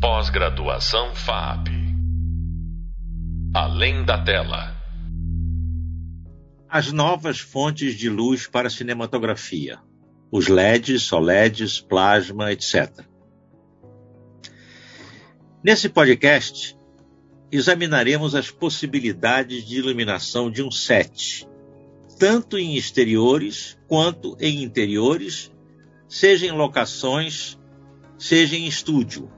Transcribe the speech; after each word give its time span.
Pós-graduação 0.00 1.12
FAP. 1.12 1.70
Além 3.52 4.04
da 4.04 4.22
tela. 4.22 4.76
As 6.68 6.92
novas 6.92 7.40
fontes 7.40 7.96
de 7.96 8.08
luz 8.08 8.46
para 8.46 8.70
cinematografia. 8.70 9.80
Os 10.30 10.46
LEDs, 10.46 11.12
OLEDs, 11.12 11.80
plasma, 11.80 12.52
etc. 12.52 13.04
Nesse 15.64 15.88
podcast, 15.88 16.78
examinaremos 17.50 18.36
as 18.36 18.52
possibilidades 18.52 19.66
de 19.66 19.78
iluminação 19.78 20.48
de 20.48 20.62
um 20.62 20.70
set, 20.70 21.44
tanto 22.20 22.56
em 22.56 22.76
exteriores 22.76 23.76
quanto 23.88 24.36
em 24.38 24.62
interiores, 24.62 25.50
seja 26.08 26.46
em 26.46 26.52
locações, 26.52 27.58
seja 28.16 28.54
em 28.54 28.68
estúdio. 28.68 29.36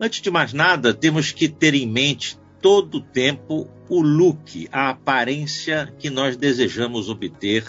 Antes 0.00 0.20
de 0.20 0.30
mais 0.30 0.52
nada, 0.52 0.94
temos 0.94 1.32
que 1.32 1.48
ter 1.48 1.74
em 1.74 1.86
mente 1.86 2.38
todo 2.60 2.96
o 2.96 3.00
tempo 3.00 3.68
o 3.88 4.00
look, 4.00 4.68
a 4.70 4.90
aparência 4.90 5.92
que 5.98 6.10
nós 6.10 6.36
desejamos 6.36 7.08
obter 7.08 7.64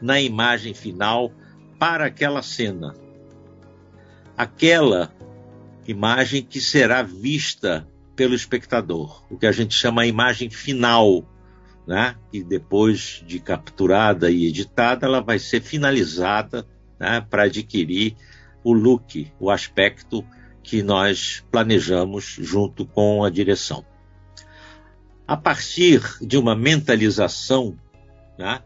na 0.00 0.20
imagem 0.20 0.72
final 0.72 1.32
para 1.78 2.06
aquela 2.06 2.42
cena. 2.42 2.94
Aquela 4.36 5.12
imagem 5.86 6.42
que 6.42 6.60
será 6.60 7.02
vista 7.02 7.86
pelo 8.16 8.34
espectador, 8.34 9.24
o 9.30 9.36
que 9.36 9.46
a 9.46 9.52
gente 9.52 9.74
chama 9.74 10.02
a 10.02 10.06
imagem 10.06 10.48
final, 10.48 11.28
né? 11.86 12.16
E 12.32 12.42
depois 12.42 13.22
de 13.26 13.38
capturada 13.40 14.30
e 14.30 14.46
editada, 14.46 15.06
ela 15.06 15.20
vai 15.20 15.38
ser 15.38 15.60
finalizada 15.60 16.66
né? 16.98 17.20
para 17.28 17.44
adquirir 17.44 18.16
o 18.62 18.72
look, 18.72 19.30
o 19.38 19.50
aspecto 19.50 20.24
que 20.64 20.82
nós 20.82 21.44
planejamos 21.52 22.36
junto 22.40 22.86
com 22.86 23.22
a 23.22 23.30
direção. 23.30 23.84
A 25.28 25.36
partir 25.36 26.02
de 26.20 26.38
uma 26.38 26.56
mentalização 26.56 27.78
né, 28.38 28.60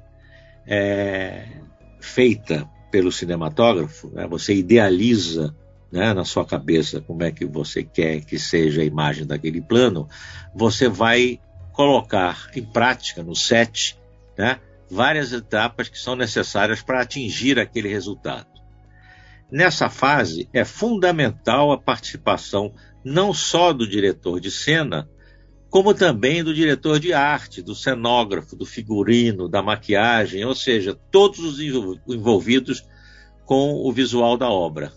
é, 0.67 1.47
feita 2.01 2.69
pelo 2.91 3.11
cinematógrafo, 3.11 4.09
né, 4.11 4.27
você 4.29 4.55
idealiza 4.55 5.55
né, 5.91 6.15
na 6.15 6.25
sua 6.25 6.45
cabeça 6.45 7.01
como 7.01 7.25
é 7.25 7.33
que 7.33 7.45
você 7.45 7.83
quer 7.83 8.25
que 8.25 8.39
seja 8.39 8.81
a 8.81 8.85
imagem 8.85 9.27
daquele 9.27 9.61
plano, 9.61 10.09
você 10.55 10.89
vai 10.89 11.41
colocar 11.73 12.49
em 12.55 12.65
prática 12.65 13.23
no 13.23 13.35
set 13.35 13.99
né, 14.37 14.61
várias 14.89 15.33
etapas 15.33 15.89
que 15.89 15.99
são 15.99 16.15
necessárias 16.15 16.81
para 16.81 17.01
atingir 17.01 17.59
aquele 17.59 17.89
resultado. 17.89 18.58
Nessa 19.51 19.89
fase, 19.89 20.49
é 20.53 20.65
fundamental 20.65 21.73
a 21.73 21.79
participação 21.79 22.75
não 23.03 23.33
só 23.33 23.73
do 23.73 23.89
diretor 23.89 24.41
de 24.41 24.51
cena, 24.51 25.09
como 25.71 25.95
também 25.95 26.45
do 26.45 26.55
diretor 26.55 27.01
de 27.01 27.15
arte, 27.15 27.63
do 27.63 27.75
cenógrafo, 27.75 28.55
do 28.55 28.67
figurino, 28.67 29.49
da 29.49 29.63
maquiagem, 29.63 30.45
ou 30.45 30.55
seja, 30.55 30.99
todos 31.11 31.39
os 31.41 31.61
envolvidos 31.61 32.85
com 33.47 33.75
o 33.75 33.91
visual 33.91 34.37
da 34.37 34.51
obra. 34.51 34.93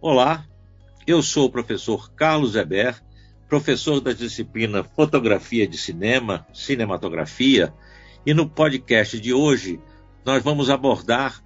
Olá, 0.00 0.46
eu 1.06 1.22
sou 1.22 1.46
o 1.46 1.50
professor 1.50 2.12
Carlos 2.12 2.54
Eber, 2.54 3.02
professor 3.48 4.00
da 4.00 4.12
disciplina 4.12 4.84
Fotografia 4.84 5.66
de 5.66 5.76
Cinema, 5.76 6.46
Cinematografia, 6.52 7.74
e 8.24 8.32
no 8.32 8.48
podcast 8.48 9.18
de 9.18 9.32
hoje 9.32 9.80
nós 10.24 10.42
vamos 10.42 10.70
abordar 10.70 11.43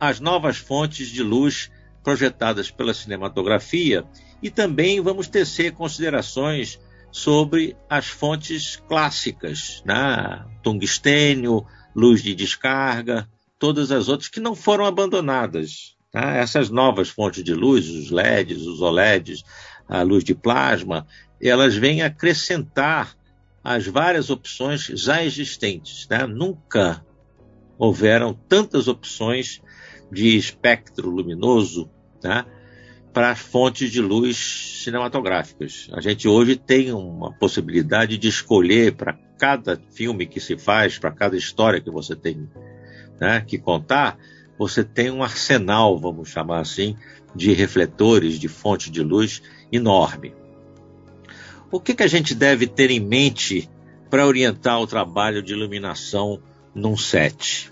as 0.00 0.20
novas 0.20 0.56
fontes 0.56 1.08
de 1.08 1.22
luz 1.22 1.70
projetadas 2.02 2.70
pela 2.70 2.94
cinematografia 2.94 4.04
e 4.42 4.50
também 4.50 5.00
vamos 5.00 5.28
tecer 5.28 5.72
considerações 5.72 6.78
sobre 7.10 7.76
as 7.88 8.06
fontes 8.06 8.76
clássicas, 8.88 9.82
né? 9.84 10.44
tungstênio, 10.62 11.66
luz 11.94 12.22
de 12.22 12.34
descarga, 12.34 13.28
todas 13.58 13.90
as 13.90 14.08
outras 14.08 14.28
que 14.28 14.40
não 14.40 14.54
foram 14.54 14.84
abandonadas. 14.84 15.96
Tá? 16.12 16.36
Essas 16.36 16.70
novas 16.70 17.08
fontes 17.08 17.42
de 17.42 17.54
luz, 17.54 17.88
os 17.88 18.10
LEDs, 18.10 18.66
os 18.66 18.80
OLEDs, 18.80 19.42
a 19.88 20.02
luz 20.02 20.22
de 20.22 20.34
plasma, 20.34 21.06
elas 21.40 21.74
vêm 21.74 22.02
acrescentar 22.02 23.16
as 23.62 23.86
várias 23.86 24.30
opções 24.30 24.84
já 24.86 25.24
existentes. 25.24 26.06
Né? 26.08 26.26
Nunca 26.26 27.04
houveram 27.78 28.34
tantas 28.48 28.88
opções 28.88 29.60
de 30.10 30.36
espectro 30.36 31.10
luminoso 31.10 31.90
né, 32.22 32.44
para 33.12 33.30
as 33.30 33.38
fontes 33.38 33.90
de 33.90 34.00
luz 34.00 34.82
cinematográficas. 34.82 35.88
A 35.92 36.00
gente 36.00 36.28
hoje 36.28 36.56
tem 36.56 36.92
uma 36.92 37.32
possibilidade 37.32 38.16
de 38.18 38.28
escolher 38.28 38.94
para 38.94 39.18
cada 39.38 39.80
filme 39.90 40.26
que 40.26 40.40
se 40.40 40.58
faz, 40.58 40.98
para 40.98 41.10
cada 41.10 41.36
história 41.36 41.80
que 41.80 41.90
você 41.90 42.16
tem 42.16 42.48
né, 43.20 43.42
que 43.46 43.58
contar, 43.58 44.18
você 44.58 44.82
tem 44.82 45.10
um 45.10 45.22
arsenal, 45.22 45.98
vamos 45.98 46.28
chamar 46.28 46.60
assim, 46.60 46.96
de 47.34 47.52
refletores, 47.52 48.38
de 48.38 48.48
fonte 48.48 48.90
de 48.90 49.02
luz 49.02 49.42
enorme. 49.70 50.34
O 51.70 51.78
que, 51.78 51.94
que 51.94 52.02
a 52.02 52.08
gente 52.08 52.34
deve 52.34 52.66
ter 52.66 52.90
em 52.90 53.00
mente 53.00 53.68
para 54.08 54.26
orientar 54.26 54.80
o 54.80 54.86
trabalho 54.86 55.42
de 55.42 55.52
iluminação 55.52 56.40
num 56.74 56.96
set? 56.96 57.70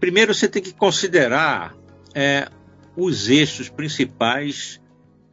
Primeiro, 0.00 0.34
você 0.34 0.48
tem 0.48 0.62
que 0.62 0.72
considerar 0.72 1.74
é, 2.14 2.48
os 2.96 3.28
eixos 3.28 3.68
principais 3.68 4.80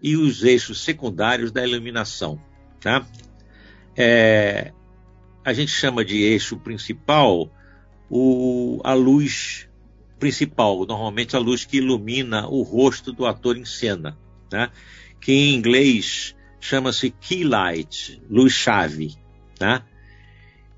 e 0.01 0.15
os 0.15 0.43
eixos 0.43 0.83
secundários 0.83 1.51
da 1.51 1.65
iluminação. 1.65 2.41
Tá? 2.79 3.05
É, 3.95 4.71
a 5.43 5.53
gente 5.53 5.71
chama 5.71 6.03
de 6.03 6.21
eixo 6.21 6.57
principal 6.57 7.51
o, 8.09 8.81
a 8.83 8.93
luz 8.93 9.67
principal, 10.19 10.85
normalmente 10.85 11.35
a 11.35 11.39
luz 11.39 11.65
que 11.65 11.77
ilumina 11.77 12.47
o 12.47 12.61
rosto 12.61 13.11
do 13.11 13.25
ator 13.25 13.57
em 13.57 13.65
cena, 13.65 14.17
né? 14.51 14.71
que 15.19 15.31
em 15.31 15.55
inglês 15.55 16.35
chama-se 16.59 17.09
key 17.09 17.43
light, 17.43 18.21
luz-chave. 18.29 19.15
Né? 19.59 19.81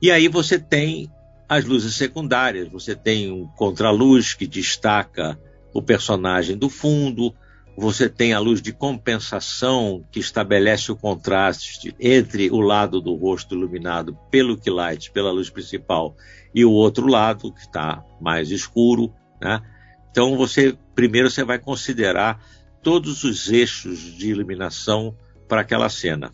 E 0.01 0.11
aí 0.11 0.27
você 0.27 0.59
tem 0.59 1.09
as 1.47 1.65
luzes 1.65 1.95
secundárias. 1.95 2.69
Você 2.69 2.95
tem 2.95 3.31
um 3.31 3.47
contraluz 3.47 4.33
que 4.33 4.47
destaca 4.47 5.39
o 5.73 5.81
personagem 5.81 6.57
do 6.57 6.69
fundo, 6.69 7.33
você 7.77 8.09
tem 8.09 8.33
a 8.33 8.39
luz 8.39 8.59
de 8.59 8.73
compensação 8.73 10.03
que 10.11 10.19
estabelece 10.19 10.91
o 10.91 10.95
contraste 10.95 11.95
entre 11.99 12.49
o 12.49 12.59
lado 12.59 12.99
do 12.99 13.13
rosto 13.13 13.53
iluminado 13.53 14.17
pelo 14.31 14.59
light, 14.65 15.11
pela 15.11 15.31
luz 15.31 15.49
principal, 15.51 16.15
e 16.55 16.65
o 16.65 16.71
outro 16.71 17.05
lado 17.05 17.53
que 17.53 17.61
está 17.61 18.03
mais 18.19 18.49
escuro, 18.49 19.13
né? 19.39 19.61
Então 20.09 20.35
você 20.35 20.75
primeiro 20.95 21.29
você 21.29 21.43
vai 21.43 21.59
considerar 21.59 22.43
todos 22.81 23.23
os 23.23 23.51
eixos 23.51 23.99
de 23.99 24.29
iluminação 24.29 25.15
para 25.47 25.61
aquela 25.61 25.89
cena. 25.89 26.33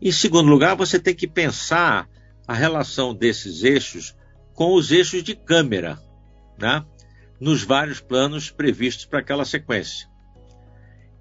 Em 0.00 0.12
segundo 0.12 0.48
lugar, 0.48 0.76
você 0.76 1.00
tem 1.00 1.14
que 1.14 1.26
pensar 1.26 2.08
a 2.46 2.54
relação 2.54 3.14
desses 3.14 3.62
eixos 3.62 4.14
com 4.52 4.74
os 4.74 4.90
eixos 4.90 5.22
de 5.22 5.34
câmera, 5.34 5.98
né? 6.58 6.84
nos 7.40 7.62
vários 7.62 8.00
planos 8.00 8.50
previstos 8.50 9.04
para 9.04 9.18
aquela 9.18 9.44
sequência. 9.44 10.08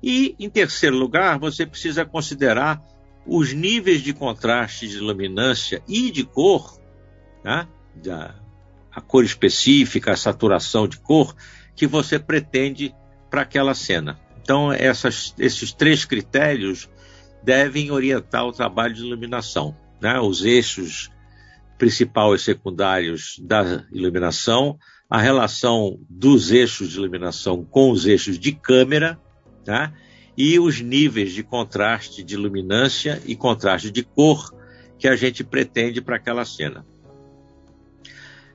E, 0.02 0.36
em 0.40 0.50
terceiro 0.50 0.96
lugar, 0.98 1.40
você 1.40 1.66
precisa 1.66 2.06
considerar 2.06 2.82
os 3.26 3.54
níveis 3.54 4.02
de 4.02 4.14
contraste 4.14 4.88
de 4.88 5.00
luminância 5.00 5.82
e 5.88 6.12
de 6.12 6.24
cor, 6.24 6.80
né? 7.44 7.68
da, 7.96 8.36
a 8.92 9.02
cor 9.02 9.24
específica, 9.24 10.12
a 10.12 10.18
saturação 10.18 10.88
de 10.88 10.98
cor 11.00 11.36
que 11.76 11.88
você 11.88 12.20
pretende 12.20 12.94
para 13.30 13.42
aquela 13.42 13.74
cena. 13.74 14.20
Então, 14.42 14.72
essas, 14.72 15.34
esses 15.40 15.72
três 15.74 16.06
critérios 16.06 16.90
devem 17.42 17.92
orientar 17.92 18.46
o 18.46 18.52
trabalho 18.52 18.94
de 18.94 19.02
iluminação. 19.02 19.76
Né? 20.04 20.20
Os 20.20 20.44
eixos 20.44 21.10
principal 21.78 22.36
e 22.36 22.40
secundários 22.40 23.40
da 23.42 23.86
iluminação, 23.90 24.78
a 25.10 25.18
relação 25.18 25.98
dos 26.10 26.52
eixos 26.52 26.90
de 26.90 26.98
iluminação 26.98 27.64
com 27.64 27.90
os 27.90 28.06
eixos 28.06 28.38
de 28.38 28.52
câmera, 28.52 29.18
tá? 29.64 29.94
e 30.38 30.60
os 30.60 30.82
níveis 30.82 31.32
de 31.32 31.42
contraste 31.42 32.22
de 32.22 32.36
luminância 32.36 33.22
e 33.26 33.34
contraste 33.34 33.90
de 33.90 34.04
cor 34.04 34.54
que 35.00 35.08
a 35.08 35.16
gente 35.16 35.42
pretende 35.42 36.02
para 36.02 36.18
aquela 36.18 36.44
cena. 36.44 36.86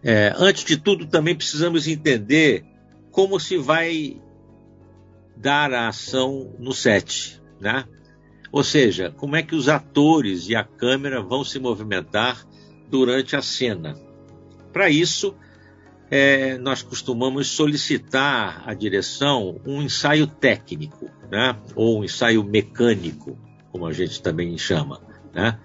É, 0.02 0.34
antes 0.36 0.64
de 0.64 0.76
tudo, 0.76 1.06
também 1.06 1.34
precisamos 1.34 1.88
entender 1.88 2.62
como 3.10 3.40
se 3.40 3.56
vai 3.56 4.20
dar 5.34 5.72
a 5.72 5.88
ação 5.88 6.54
no 6.58 6.74
set, 6.74 7.40
né? 7.58 7.86
Ou 8.50 8.64
seja, 8.64 9.12
como 9.16 9.36
é 9.36 9.42
que 9.42 9.54
os 9.54 9.68
atores 9.68 10.48
e 10.48 10.56
a 10.56 10.64
câmera 10.64 11.20
vão 11.22 11.44
se 11.44 11.58
movimentar 11.58 12.46
durante 12.90 13.36
a 13.36 13.42
cena. 13.42 13.94
Para 14.72 14.90
isso, 14.90 15.34
é, 16.10 16.56
nós 16.58 16.82
costumamos 16.82 17.48
solicitar 17.48 18.62
à 18.66 18.74
direção 18.74 19.60
um 19.66 19.82
ensaio 19.82 20.26
técnico. 20.26 21.10
né? 21.30 21.56
ou 21.74 22.00
um 22.00 22.04
ensaio 22.04 22.42
mecânico, 22.42 23.38
como 23.70 23.86
a 23.86 23.92
gente 23.92 24.22
também 24.22 24.56
chama. 24.56 25.00
Né? 25.34 25.58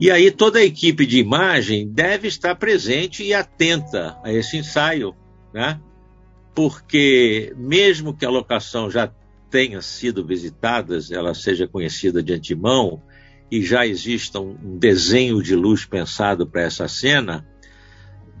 E 0.00 0.10
aí 0.10 0.32
toda 0.32 0.58
a 0.58 0.64
equipe 0.64 1.06
de 1.06 1.18
imagem 1.18 1.88
deve 1.88 2.26
estar 2.26 2.56
presente 2.56 3.22
e 3.22 3.32
atenta 3.32 4.18
a 4.24 4.32
esse 4.32 4.56
ensaio, 4.56 5.14
né? 5.54 5.80
porque 6.54 7.54
mesmo 7.56 8.12
que 8.12 8.26
a 8.26 8.30
locação 8.30 8.90
já 8.90 9.06
tenha 9.52 9.82
sido 9.82 10.26
visitada, 10.26 10.98
ela 11.10 11.34
seja 11.34 11.68
conhecida 11.68 12.22
de 12.22 12.32
antemão 12.32 13.02
e 13.50 13.62
já 13.62 13.86
exista 13.86 14.40
um 14.40 14.78
desenho 14.78 15.42
de 15.42 15.54
luz 15.54 15.84
pensado 15.84 16.46
para 16.46 16.62
essa 16.62 16.88
cena, 16.88 17.46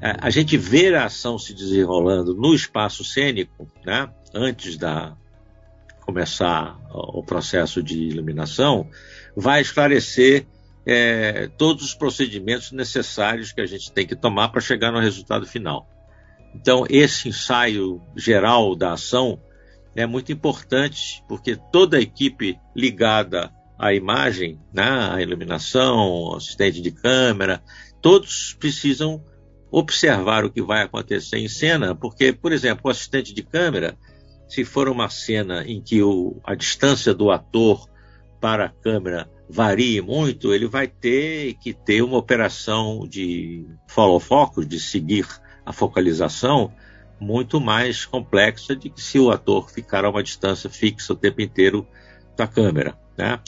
é, 0.00 0.16
a 0.18 0.30
gente 0.30 0.56
ver 0.56 0.94
a 0.94 1.04
ação 1.04 1.38
se 1.38 1.52
desenrolando 1.52 2.34
no 2.34 2.54
espaço 2.54 3.04
cênico, 3.04 3.70
né, 3.84 4.08
antes 4.34 4.78
da 4.78 5.14
começar 6.00 6.80
o 6.90 7.22
processo 7.22 7.82
de 7.82 7.96
iluminação, 7.96 8.88
vai 9.36 9.60
esclarecer 9.60 10.46
é, 10.84 11.48
todos 11.56 11.84
os 11.84 11.94
procedimentos 11.94 12.72
necessários 12.72 13.52
que 13.52 13.60
a 13.60 13.66
gente 13.66 13.92
tem 13.92 14.06
que 14.06 14.16
tomar 14.16 14.48
para 14.48 14.60
chegar 14.60 14.90
no 14.90 14.98
resultado 14.98 15.46
final. 15.46 15.88
Então, 16.54 16.84
esse 16.90 17.28
ensaio 17.28 18.02
geral 18.16 18.74
da 18.74 18.94
ação 18.94 19.38
é 19.94 20.06
muito 20.06 20.32
importante, 20.32 21.22
porque 21.28 21.56
toda 21.70 21.96
a 21.96 22.00
equipe 22.00 22.58
ligada 22.74 23.52
à 23.78 23.92
imagem, 23.92 24.60
né, 24.72 25.10
à 25.10 25.20
iluminação, 25.20 26.34
assistente 26.34 26.80
de 26.80 26.90
câmera, 26.90 27.62
todos 28.00 28.54
precisam 28.58 29.22
observar 29.70 30.44
o 30.44 30.50
que 30.50 30.62
vai 30.62 30.82
acontecer 30.82 31.38
em 31.38 31.48
cena, 31.48 31.94
porque, 31.94 32.32
por 32.32 32.52
exemplo, 32.52 32.82
o 32.84 32.90
assistente 32.90 33.32
de 33.32 33.42
câmera, 33.42 33.96
se 34.46 34.64
for 34.64 34.88
uma 34.88 35.08
cena 35.08 35.64
em 35.66 35.80
que 35.80 36.02
o, 36.02 36.40
a 36.44 36.54
distância 36.54 37.14
do 37.14 37.30
ator 37.30 37.88
para 38.40 38.66
a 38.66 38.68
câmera 38.68 39.30
varie 39.48 40.00
muito, 40.00 40.52
ele 40.52 40.66
vai 40.66 40.86
ter 40.86 41.54
que 41.54 41.72
ter 41.72 42.02
uma 42.02 42.18
operação 42.18 43.06
de 43.08 43.66
follow 43.88 44.20
focus, 44.20 44.66
de 44.66 44.78
seguir 44.78 45.26
a 45.64 45.72
focalização, 45.72 46.72
muito 47.22 47.60
mais 47.60 48.04
complexa 48.04 48.74
de 48.74 48.90
que 48.90 49.00
se 49.00 49.16
o 49.16 49.30
ator 49.30 49.70
ficar 49.70 50.04
a 50.04 50.10
uma 50.10 50.24
distância 50.24 50.68
fixa 50.68 51.12
o 51.12 51.16
tempo 51.16 51.40
inteiro 51.40 51.86
da 52.36 52.48
câmera. 52.48 52.98
Né? 53.16 53.38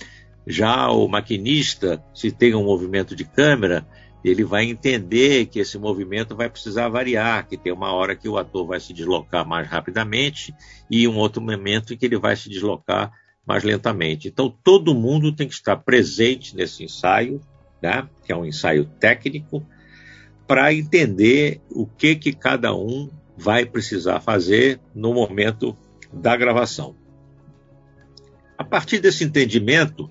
Já 0.47 0.89
o 0.91 1.09
maquinista, 1.09 2.03
se 2.15 2.31
tem 2.31 2.55
um 2.55 2.65
movimento 2.65 3.17
de 3.17 3.25
câmera, 3.25 3.85
ele 4.25 4.45
vai 4.45 4.65
entender 4.65 5.47
que 5.47 5.59
esse 5.59 5.77
movimento 5.77 6.37
vai 6.37 6.49
precisar 6.49 6.89
variar, 6.89 7.49
que 7.49 7.57
tem 7.57 7.73
uma 7.73 7.93
hora 7.93 8.15
que 8.15 8.29
o 8.29 8.39
ator 8.39 8.65
vai 8.65 8.79
se 8.79 8.93
deslocar 8.93 9.47
mais 9.47 9.67
rapidamente 9.67 10.55
e 10.89 11.09
um 11.09 11.17
outro 11.17 11.43
momento 11.43 11.93
em 11.93 11.97
que 11.97 12.07
ele 12.07 12.17
vai 12.17 12.37
se 12.37 12.49
deslocar 12.49 13.11
mais 13.45 13.65
lentamente. 13.65 14.29
Então, 14.29 14.57
todo 14.63 14.95
mundo 14.95 15.35
tem 15.35 15.49
que 15.49 15.55
estar 15.55 15.77
presente 15.77 16.55
nesse 16.55 16.85
ensaio, 16.85 17.41
né, 17.83 18.09
que 18.25 18.33
é 18.33 18.37
um 18.37 18.47
ensaio 18.47 18.85
técnico, 19.01 19.67
para 20.47 20.73
entender 20.73 21.61
o 21.71 21.87
que, 21.87 22.15
que 22.15 22.33
cada 22.33 22.73
um 22.75 23.11
vai 23.37 23.67
precisar 23.67 24.21
fazer 24.21 24.81
no 24.95 25.13
momento 25.13 25.77
da 26.13 26.37
gravação. 26.37 26.95
A 28.57 28.65
partir 28.65 29.01
desse 29.01 29.25
entendimento, 29.25 30.11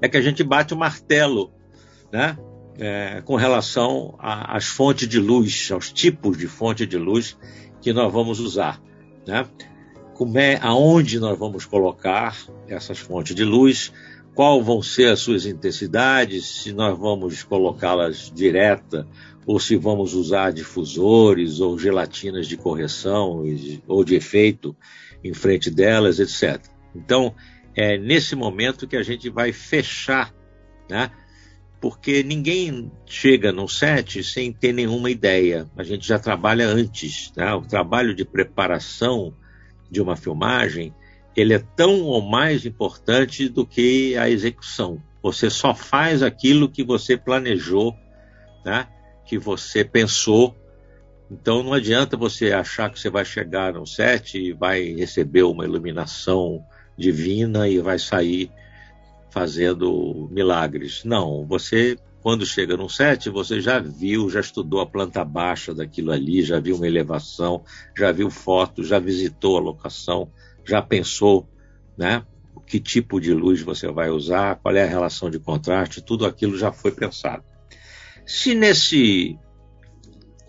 é 0.00 0.08
que 0.08 0.16
a 0.16 0.20
gente 0.20 0.42
bate 0.42 0.74
o 0.74 0.76
martelo 0.76 1.52
né, 2.12 2.36
é, 2.78 3.22
com 3.24 3.36
relação 3.36 4.16
às 4.18 4.66
fontes 4.66 5.08
de 5.08 5.20
luz, 5.20 5.70
aos 5.70 5.92
tipos 5.92 6.36
de 6.36 6.48
fonte 6.48 6.84
de 6.84 6.98
luz 6.98 7.38
que 7.80 7.92
nós 7.92 8.12
vamos 8.12 8.40
usar. 8.40 8.82
Né? 9.26 9.46
Como 10.14 10.38
é, 10.38 10.58
aonde 10.60 11.20
nós 11.20 11.38
vamos 11.38 11.64
colocar 11.64 12.36
essas 12.68 12.98
fontes 12.98 13.34
de 13.34 13.44
luz, 13.44 13.92
qual 14.34 14.62
vão 14.62 14.82
ser 14.82 15.10
as 15.10 15.20
suas 15.20 15.46
intensidades, 15.46 16.46
se 16.46 16.72
nós 16.72 16.98
vamos 16.98 17.42
colocá-las 17.44 18.30
direta 18.34 19.06
ou 19.46 19.58
se 19.58 19.76
vamos 19.76 20.14
usar 20.14 20.52
difusores 20.52 21.60
ou 21.60 21.78
gelatinas 21.78 22.46
de 22.46 22.56
correção 22.56 23.44
ou 23.86 24.04
de 24.04 24.14
efeito 24.14 24.76
em 25.22 25.34
frente 25.34 25.70
delas, 25.70 26.18
etc. 26.20 26.64
Então, 26.94 27.34
é 27.74 27.96
nesse 27.98 28.34
momento 28.36 28.86
que 28.86 28.96
a 28.96 29.02
gente 29.02 29.28
vai 29.30 29.52
fechar 29.52 30.32
né, 30.88 31.10
porque 31.82 32.22
ninguém 32.22 32.92
chega 33.04 33.50
no 33.50 33.66
set 33.66 34.22
sem 34.22 34.52
ter 34.52 34.72
nenhuma 34.72 35.10
ideia. 35.10 35.68
A 35.76 35.82
gente 35.82 36.06
já 36.06 36.16
trabalha 36.16 36.68
antes, 36.68 37.32
né? 37.36 37.52
O 37.54 37.62
trabalho 37.62 38.14
de 38.14 38.24
preparação 38.24 39.34
de 39.90 40.00
uma 40.00 40.14
filmagem, 40.14 40.94
ele 41.34 41.54
é 41.54 41.58
tão 41.58 42.02
ou 42.02 42.22
mais 42.22 42.64
importante 42.64 43.48
do 43.48 43.66
que 43.66 44.16
a 44.16 44.30
execução. 44.30 45.02
Você 45.20 45.50
só 45.50 45.74
faz 45.74 46.22
aquilo 46.22 46.68
que 46.68 46.84
você 46.84 47.16
planejou, 47.16 47.96
né? 48.64 48.86
Que 49.24 49.38
você 49.38 49.84
pensou. 49.84 50.56
Então 51.30 51.62
não 51.62 51.72
adianta 51.72 52.16
você 52.16 52.52
achar 52.52 52.90
que 52.90 52.98
você 52.98 53.08
vai 53.08 53.24
chegar 53.24 53.72
no 53.72 53.86
set 53.86 54.38
e 54.38 54.52
vai 54.52 54.82
receber 54.92 55.42
uma 55.44 55.64
iluminação 55.64 56.62
divina 56.96 57.68
e 57.68 57.78
vai 57.78 57.98
sair 57.98 58.50
fazendo 59.30 60.28
milagres. 60.30 61.04
Não, 61.04 61.46
você 61.46 61.96
quando 62.22 62.46
chega 62.46 62.76
num 62.76 62.88
set, 62.88 63.28
você 63.28 63.60
já 63.60 63.80
viu, 63.80 64.30
já 64.30 64.38
estudou 64.38 64.80
a 64.80 64.86
planta 64.86 65.24
baixa 65.24 65.74
daquilo 65.74 66.12
ali, 66.12 66.42
já 66.42 66.60
viu 66.60 66.76
uma 66.76 66.86
elevação, 66.86 67.64
já 67.98 68.12
viu 68.12 68.30
fotos, 68.30 68.86
já 68.86 69.00
visitou 69.00 69.56
a 69.56 69.60
locação, 69.60 70.30
já 70.64 70.80
pensou, 70.80 71.48
né? 71.98 72.24
Que 72.64 72.78
tipo 72.78 73.20
de 73.20 73.34
luz 73.34 73.60
você 73.60 73.90
vai 73.90 74.08
usar, 74.08 74.54
qual 74.54 74.76
é 74.76 74.84
a 74.84 74.88
relação 74.88 75.28
de 75.28 75.40
contraste, 75.40 76.00
tudo 76.00 76.24
aquilo 76.24 76.56
já 76.56 76.70
foi 76.70 76.92
pensado. 76.92 77.42
Se 78.34 78.54
nesse 78.54 79.38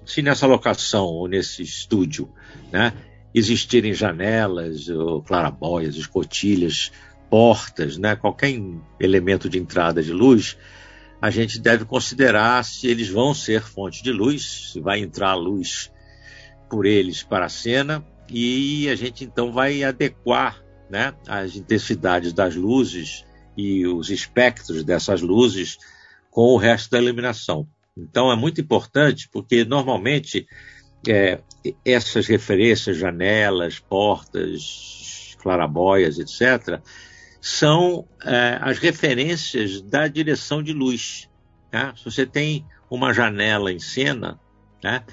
se 0.05 0.21
nessa 0.21 0.47
locação 0.47 1.05
ou 1.05 1.27
nesse 1.27 1.63
estúdio, 1.63 2.33
né, 2.71 2.93
existirem 3.35 3.93
janelas 3.93 4.85
clarabóias, 5.25 5.97
escotilhas, 5.97 6.93
portas, 7.29 7.97
né, 7.97 8.15
qualquer 8.15 8.57
elemento 9.01 9.49
de 9.49 9.59
entrada 9.59 10.01
de 10.01 10.13
luz, 10.13 10.57
a 11.21 11.29
gente 11.29 11.59
deve 11.59 11.83
considerar 11.83 12.63
se 12.63 12.87
eles 12.87 13.09
vão 13.09 13.33
ser 13.33 13.61
fonte 13.61 14.01
de 14.01 14.13
luz, 14.13 14.71
se 14.71 14.79
vai 14.79 15.01
entrar 15.01 15.35
luz 15.35 15.91
por 16.69 16.85
eles 16.85 17.21
para 17.21 17.47
a 17.47 17.49
cena, 17.49 18.01
e 18.29 18.87
a 18.87 18.95
gente 18.95 19.25
então 19.25 19.51
vai 19.51 19.83
adequar 19.83 20.63
né, 20.89 21.13
as 21.27 21.57
intensidades 21.57 22.31
das 22.31 22.55
luzes 22.55 23.25
e 23.57 23.85
os 23.85 24.09
espectros 24.09 24.85
dessas 24.85 25.21
luzes 25.21 25.77
com 26.31 26.45
o 26.45 26.57
resto 26.57 26.89
da 26.89 26.99
iluminação. 26.99 27.67
Então 27.95 28.31
é 28.31 28.35
muito 28.35 28.59
importante 28.59 29.29
porque 29.31 29.63
normalmente 29.63 30.47
é, 31.07 31.41
essas 31.85 32.27
referências, 32.27 32.97
janelas, 32.97 33.79
portas, 33.79 35.35
clarabóias, 35.39 36.17
etc., 36.17 36.81
são 37.41 38.07
é, 38.23 38.57
as 38.61 38.79
referências 38.79 39.81
da 39.81 40.07
direção 40.07 40.63
de 40.63 40.71
luz. 40.71 41.29
Tá? 41.69 41.93
Se 41.95 42.05
você 42.05 42.25
tem 42.25 42.65
uma 42.89 43.13
janela 43.13 43.71
em 43.71 43.79
cena, 43.79 44.39
tá? 44.81 45.03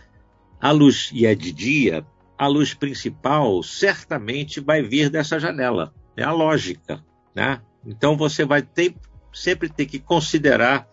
a 0.61 0.71
luz 0.71 1.11
e 1.13 1.27
é 1.27 1.35
de 1.35 1.51
dia, 1.51 2.07
a 2.39 2.47
luz 2.47 2.73
principal 2.73 3.63
certamente 3.63 4.61
vai 4.61 4.81
vir 4.83 5.11
dessa 5.11 5.41
janela. 5.41 5.93
É 6.17 6.23
a 6.23 6.33
lógica. 6.33 7.05
Né? 7.35 7.61
Então 7.85 8.17
você 8.17 8.45
vai 8.45 8.63
ter, 8.63 8.95
sempre 9.33 9.69
ter 9.69 9.87
que 9.87 9.99
considerar 9.99 10.89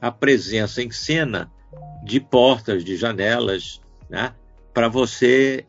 a 0.00 0.10
presença 0.10 0.82
em 0.82 0.90
cena 0.90 1.50
de 2.04 2.18
portas, 2.20 2.84
de 2.84 2.96
janelas, 2.96 3.80
né? 4.08 4.34
para 4.72 4.88
você 4.88 5.66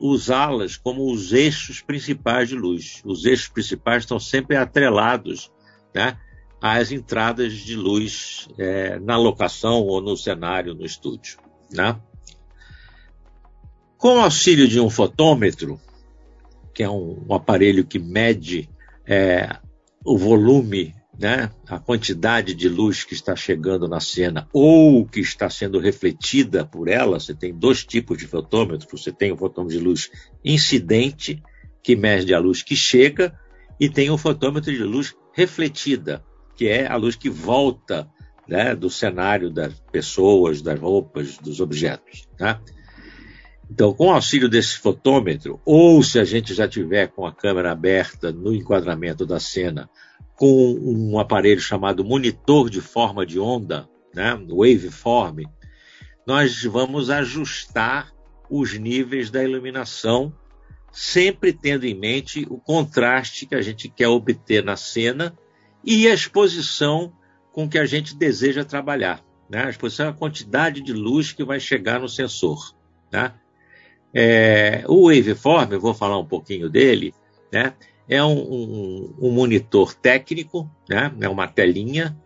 usá-las 0.00 0.76
como 0.76 1.10
os 1.12 1.32
eixos 1.32 1.80
principais 1.80 2.48
de 2.48 2.54
luz. 2.54 3.02
Os 3.04 3.24
eixos 3.24 3.48
principais 3.48 4.04
estão 4.04 4.18
sempre 4.18 4.56
atrelados 4.56 5.50
né, 5.94 6.16
às 6.60 6.92
entradas 6.92 7.52
de 7.54 7.76
luz 7.76 8.48
é, 8.58 8.98
na 9.00 9.16
locação 9.16 9.82
ou 9.82 10.00
no 10.00 10.16
cenário, 10.16 10.74
no 10.74 10.84
estúdio. 10.84 11.38
Né? 11.70 11.98
Com 13.96 14.16
o 14.16 14.20
auxílio 14.20 14.68
de 14.68 14.80
um 14.80 14.88
fotômetro, 14.88 15.80
que 16.72 16.82
é 16.82 16.88
um, 16.88 17.24
um 17.28 17.34
aparelho 17.34 17.84
que 17.84 17.98
mede 17.98 18.68
é, 19.04 19.56
o 20.04 20.16
volume 20.16 20.94
né, 21.18 21.50
a 21.66 21.80
quantidade 21.80 22.54
de 22.54 22.68
luz 22.68 23.02
que 23.02 23.12
está 23.12 23.34
chegando 23.34 23.88
na 23.88 23.98
cena 23.98 24.48
ou 24.52 25.04
que 25.04 25.18
está 25.18 25.50
sendo 25.50 25.80
refletida 25.80 26.64
por 26.64 26.86
ela, 26.86 27.18
você 27.18 27.34
tem 27.34 27.52
dois 27.52 27.84
tipos 27.84 28.18
de 28.18 28.26
fotômetro, 28.26 28.86
você 28.90 29.10
tem 29.10 29.32
o 29.32 29.36
fotômetro 29.36 29.76
de 29.76 29.84
luz 29.84 30.10
incidente, 30.44 31.42
que 31.82 31.96
mede 31.96 32.32
a 32.32 32.38
luz 32.38 32.62
que 32.62 32.76
chega, 32.76 33.36
e 33.80 33.88
tem 33.88 34.10
o 34.10 34.18
fotômetro 34.18 34.72
de 34.72 34.82
luz 34.84 35.16
refletida, 35.32 36.24
que 36.54 36.68
é 36.68 36.86
a 36.86 36.94
luz 36.94 37.16
que 37.16 37.28
volta 37.28 38.08
né, 38.46 38.76
do 38.76 38.88
cenário 38.88 39.50
das 39.50 39.74
pessoas, 39.90 40.62
das 40.62 40.78
roupas, 40.78 41.36
dos 41.38 41.60
objetos. 41.60 42.28
Né? 42.38 42.58
Então, 43.70 43.92
com 43.92 44.06
o 44.06 44.12
auxílio 44.12 44.48
desse 44.48 44.78
fotômetro, 44.78 45.60
ou 45.64 46.02
se 46.02 46.18
a 46.18 46.24
gente 46.24 46.54
já 46.54 46.66
tiver 46.66 47.08
com 47.08 47.26
a 47.26 47.34
câmera 47.34 47.72
aberta 47.72 48.32
no 48.32 48.54
enquadramento 48.54 49.26
da 49.26 49.38
cena, 49.38 49.90
com 50.38 50.78
um 50.80 51.18
aparelho 51.18 51.60
chamado 51.60 52.04
monitor 52.04 52.70
de 52.70 52.80
forma 52.80 53.26
de 53.26 53.40
onda, 53.40 53.88
né, 54.14 54.38
waveform, 54.48 55.42
nós 56.24 56.62
vamos 56.62 57.10
ajustar 57.10 58.12
os 58.48 58.78
níveis 58.78 59.30
da 59.30 59.42
iluminação, 59.42 60.32
sempre 60.92 61.52
tendo 61.52 61.84
em 61.84 61.94
mente 61.94 62.46
o 62.48 62.56
contraste 62.56 63.46
que 63.46 63.54
a 63.54 63.60
gente 63.60 63.88
quer 63.88 64.08
obter 64.08 64.62
na 64.62 64.76
cena 64.76 65.36
e 65.84 66.06
a 66.06 66.14
exposição 66.14 67.12
com 67.52 67.68
que 67.68 67.78
a 67.78 67.84
gente 67.84 68.16
deseja 68.16 68.64
trabalhar. 68.64 69.22
Né? 69.50 69.64
A 69.64 69.70
exposição 69.70 70.06
é 70.06 70.10
a 70.10 70.14
quantidade 70.14 70.80
de 70.80 70.92
luz 70.92 71.32
que 71.32 71.42
vai 71.42 71.58
chegar 71.58 71.98
no 71.98 72.08
sensor. 72.08 72.74
Né? 73.12 73.34
É, 74.14 74.84
o 74.86 75.08
Waveform, 75.08 75.72
eu 75.72 75.80
vou 75.80 75.94
falar 75.94 76.18
um 76.18 76.26
pouquinho 76.26 76.68
dele, 76.70 77.12
né? 77.52 77.74
É 78.08 78.24
um, 78.24 79.14
um, 79.20 79.30
monitor 79.30 79.94
técnico, 79.94 80.70
né? 80.88 81.12
é 81.20 81.28
uma 81.28 81.46
telinha, 81.46 82.16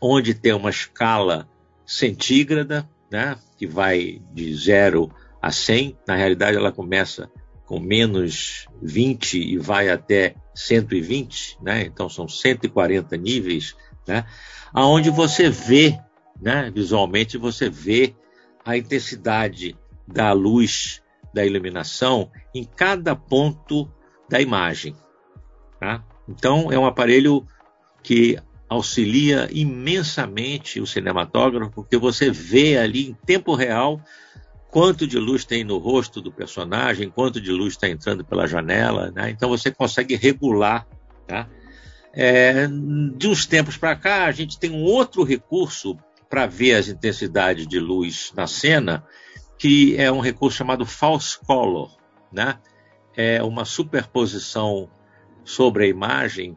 onde 0.00 0.34
tem 0.34 0.52
uma 0.52 0.70
escala 0.70 1.48
centígrada, 1.86 2.88
né? 3.10 3.36
que 3.56 3.66
vai 3.66 4.20
de 4.32 4.52
0 4.54 5.10
a 5.40 5.52
100. 5.52 5.96
Na 6.06 6.16
realidade, 6.16 6.56
ela 6.56 6.72
começa 6.72 7.30
com 7.64 7.78
menos 7.78 8.66
20 8.82 9.38
e 9.38 9.56
vai 9.56 9.88
até 9.88 10.34
120, 10.54 11.58
né? 11.62 11.82
então 11.82 12.08
são 12.08 12.26
140 12.26 13.16
níveis, 13.16 13.76
né? 14.08 14.24
aonde 14.72 15.10
você 15.10 15.48
vê, 15.48 15.96
né? 16.40 16.72
visualmente, 16.74 17.38
você 17.38 17.70
vê 17.70 18.16
a 18.64 18.76
intensidade 18.76 19.76
da 20.08 20.32
luz 20.32 21.00
da 21.32 21.46
iluminação 21.46 22.30
em 22.52 22.64
cada 22.64 23.14
ponto 23.14 23.88
da 24.28 24.40
imagem. 24.40 24.96
Tá? 25.80 26.04
Então, 26.28 26.70
é 26.70 26.78
um 26.78 26.84
aparelho 26.84 27.46
que 28.02 28.38
auxilia 28.68 29.48
imensamente 29.50 30.80
o 30.80 30.86
cinematógrafo, 30.86 31.72
porque 31.72 31.96
você 31.96 32.30
vê 32.30 32.78
ali 32.78 33.08
em 33.08 33.14
tempo 33.14 33.54
real 33.54 34.00
quanto 34.70 35.06
de 35.06 35.18
luz 35.18 35.44
tem 35.44 35.64
no 35.64 35.78
rosto 35.78 36.20
do 36.20 36.30
personagem, 36.30 37.10
quanto 37.10 37.40
de 37.40 37.50
luz 37.50 37.74
está 37.74 37.88
entrando 37.88 38.24
pela 38.24 38.46
janela, 38.46 39.10
né? 39.10 39.30
então 39.30 39.48
você 39.48 39.72
consegue 39.72 40.14
regular. 40.14 40.86
Tá? 41.26 41.48
É, 42.12 42.68
de 43.16 43.26
uns 43.26 43.46
tempos 43.46 43.76
para 43.76 43.96
cá, 43.96 44.26
a 44.26 44.32
gente 44.32 44.58
tem 44.58 44.70
um 44.70 44.84
outro 44.84 45.24
recurso 45.24 45.98
para 46.28 46.46
ver 46.46 46.74
as 46.74 46.86
intensidades 46.86 47.66
de 47.66 47.80
luz 47.80 48.32
na 48.36 48.46
cena, 48.46 49.04
que 49.58 49.96
é 49.96 50.12
um 50.12 50.20
recurso 50.20 50.58
chamado 50.58 50.86
false 50.86 51.36
color, 51.44 51.90
né? 52.32 52.58
É 53.16 53.42
uma 53.42 53.64
superposição 53.64 54.88
sobre 55.44 55.84
a 55.84 55.88
imagem 55.88 56.56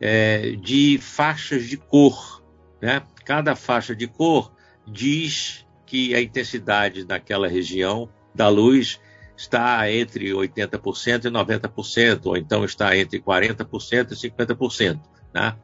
é, 0.00 0.52
de 0.52 0.98
faixas 0.98 1.64
de 1.64 1.76
cor, 1.76 2.42
né? 2.80 3.02
Cada 3.24 3.54
faixa 3.54 3.94
de 3.94 4.06
cor 4.06 4.52
diz 4.86 5.66
que 5.86 6.14
a 6.14 6.20
intensidade 6.20 7.04
daquela 7.04 7.48
região 7.48 8.08
da 8.34 8.48
luz 8.48 9.00
está 9.36 9.90
entre 9.90 10.30
80% 10.30 11.24
e 11.24 11.30
90%, 11.30 12.26
ou 12.26 12.36
então 12.36 12.64
está 12.64 12.96
entre 12.96 13.20
40% 13.20 14.12
e 14.12 14.30
50%, 14.30 15.00
né? 15.34 15.56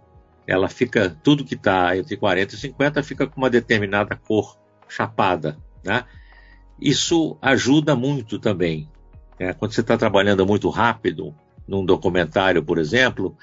Ela 0.47 0.69
fica, 0.69 1.11
tudo 1.23 1.45
que 1.45 1.55
está 1.55 1.97
entre 1.97 2.17
40 2.17 2.55
e 2.55 2.59
50 2.59 3.03
fica 3.03 3.27
com 3.27 3.41
uma 3.41 3.51
determinada 3.51 4.15
cor 4.17 4.57
chapada, 4.89 5.59
né? 5.85 6.05
Isso 6.81 7.37
ajuda 7.41 7.97
muito 7.97 8.39
também. 8.39 8.89
Né? 9.41 9.53
Quando 9.55 9.73
você 9.73 9.81
está 9.81 9.97
trabalhando 9.97 10.47
muito 10.47 10.69
rápido, 10.69 11.35
num 11.67 11.85
documentário, 11.85 12.63
por 12.63 12.79
exemplo, 12.79 13.37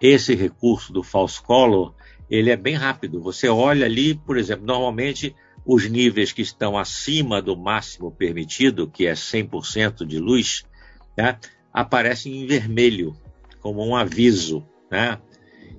esse 0.00 0.34
recurso 0.34 0.92
do 0.92 1.02
false 1.02 1.40
color, 1.40 1.94
ele 2.30 2.50
é 2.50 2.56
bem 2.56 2.74
rápido. 2.74 3.20
Você 3.22 3.48
olha 3.48 3.86
ali, 3.86 4.14
por 4.14 4.36
exemplo, 4.36 4.66
normalmente 4.66 5.34
os 5.64 5.88
níveis 5.88 6.32
que 6.32 6.42
estão 6.42 6.78
acima 6.78 7.42
do 7.42 7.56
máximo 7.56 8.10
permitido, 8.10 8.88
que 8.88 9.06
é 9.06 9.12
100% 9.12 10.04
de 10.06 10.18
luz, 10.18 10.64
né, 11.16 11.38
aparecem 11.72 12.42
em 12.42 12.46
vermelho, 12.46 13.14
como 13.60 13.86
um 13.86 13.94
aviso. 13.94 14.66
Né? 14.90 15.18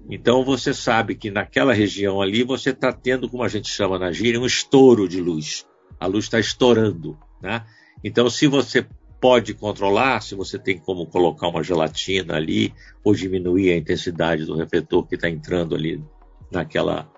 Então 0.10 0.44
você 0.44 0.74
sabe 0.74 1.15
que 1.15 1.32
naquela 1.32 1.74
região 1.74 2.22
ali 2.22 2.44
você 2.44 2.70
está 2.70 2.91
tendo, 2.91 3.29
como 3.29 3.44
a 3.44 3.48
gente 3.48 3.70
chama 3.70 3.98
na 3.98 4.12
gíria, 4.12 4.39
um 4.39 4.46
estouro 4.46 5.08
de 5.08 5.20
luz 5.22 5.65
a 6.00 6.08
luz 6.08 6.25
está 6.25 6.39
estourando, 6.39 7.18
né? 7.41 7.65
Então, 8.03 8.29
se 8.29 8.48
você 8.48 8.88
pode 9.19 9.53
controlar, 9.53 10.21
se 10.21 10.35
você 10.35 10.57
tem 10.57 10.77
como 10.77 11.05
colocar 11.05 11.47
uma 11.47 11.63
gelatina 11.63 12.35
ali 12.35 12.73
ou 13.03 13.13
diminuir 13.13 13.71
a 13.71 13.77
intensidade 13.77 14.45
do 14.45 14.55
refletor 14.55 15.05
que 15.05 15.15
está 15.15 15.29
entrando 15.29 15.75
ali 15.75 16.03
naquela, 16.51 17.11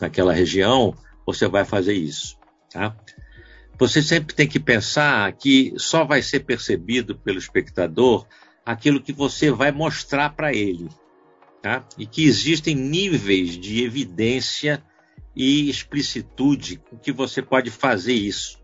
naquela 0.00 0.32
região, 0.32 0.94
você 1.24 1.46
vai 1.48 1.64
fazer 1.64 1.94
isso, 1.94 2.36
tá? 2.70 2.96
Você 3.78 4.02
sempre 4.02 4.34
tem 4.34 4.48
que 4.48 4.58
pensar 4.58 5.30
que 5.32 5.74
só 5.76 6.04
vai 6.04 6.22
ser 6.22 6.40
percebido 6.40 7.16
pelo 7.16 7.38
espectador 7.38 8.26
aquilo 8.64 9.02
que 9.02 9.12
você 9.12 9.50
vai 9.50 9.70
mostrar 9.70 10.30
para 10.30 10.52
ele, 10.52 10.88
tá? 11.62 11.86
E 11.98 12.06
que 12.06 12.24
existem 12.24 12.74
níveis 12.74 13.50
de 13.50 13.84
evidência 13.84 14.82
e 15.34 15.68
explicitude 15.68 16.78
com 16.78 16.96
que 16.96 17.12
você 17.12 17.42
pode 17.42 17.70
fazer 17.70 18.14
isso, 18.14 18.58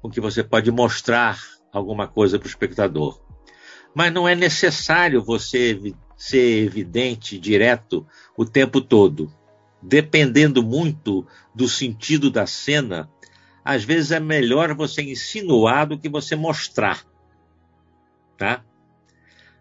com 0.00 0.08
que 0.08 0.20
você 0.20 0.44
pode 0.44 0.70
mostrar 0.70 1.57
alguma 1.72 2.06
coisa 2.06 2.38
para 2.38 2.46
o 2.46 2.50
espectador. 2.50 3.20
Mas 3.94 4.12
não 4.12 4.28
é 4.28 4.34
necessário 4.34 5.22
você 5.22 5.78
ser 6.16 6.64
evidente, 6.64 7.38
direto, 7.38 8.06
o 8.36 8.44
tempo 8.44 8.80
todo. 8.80 9.32
Dependendo 9.80 10.62
muito 10.62 11.26
do 11.54 11.68
sentido 11.68 12.30
da 12.30 12.46
cena, 12.46 13.08
às 13.64 13.84
vezes 13.84 14.10
é 14.10 14.18
melhor 14.18 14.74
você 14.74 15.02
insinuar 15.02 15.86
do 15.86 15.98
que 15.98 16.08
você 16.08 16.34
mostrar. 16.34 17.04
Tá? 18.36 18.64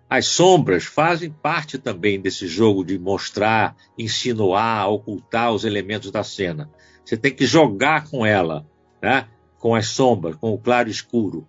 As 0.10 0.26
sombras 0.28 0.86
fazem 0.86 1.30
parte 1.30 1.78
também 1.78 2.20
desse 2.20 2.48
jogo 2.48 2.84
de 2.84 2.98
mostrar, 2.98 3.76
insinuar, 3.98 4.90
ocultar 4.90 5.52
os 5.52 5.66
elementos 5.66 6.10
da 6.12 6.24
cena. 6.24 6.72
Você 7.04 7.18
tem 7.18 7.34
que 7.34 7.46
jogar 7.46 8.10
com 8.10 8.26
ela, 8.26 8.66
né? 9.02 9.28
com 9.60 9.76
as 9.76 9.88
sombras, 9.88 10.36
com 10.36 10.54
o 10.54 10.58
claro 10.58 10.88
e 10.88 10.92
escuro. 10.92 11.48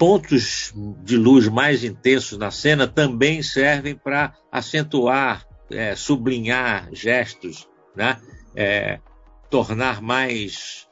Pontos 0.00 0.72
de 1.04 1.18
luz 1.18 1.46
mais 1.46 1.84
intensos 1.84 2.38
na 2.38 2.50
cena 2.50 2.88
também 2.88 3.42
servem 3.42 3.94
para 3.94 4.32
acentuar, 4.50 5.46
é, 5.70 5.94
sublinhar 5.94 6.88
gestos, 6.90 7.68
né? 7.94 8.18
É, 8.56 8.98
tornar 9.50 10.00
mais 10.00 10.88